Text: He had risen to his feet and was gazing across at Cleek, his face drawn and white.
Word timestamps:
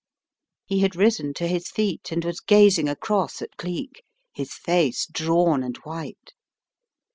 He 0.65 0.79
had 0.79 0.95
risen 0.95 1.31
to 1.35 1.47
his 1.47 1.69
feet 1.69 2.11
and 2.11 2.25
was 2.25 2.39
gazing 2.39 2.89
across 2.89 3.39
at 3.39 3.55
Cleek, 3.57 4.01
his 4.33 4.55
face 4.55 5.05
drawn 5.05 5.61
and 5.61 5.77
white. 5.83 6.33